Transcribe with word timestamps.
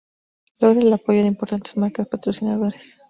Logra 0.59 0.81
el 0.81 0.91
apoyo 0.91 1.21
de 1.21 1.27
importantes 1.27 1.77
marcas 1.77 2.07
patrocinadoras. 2.07 2.97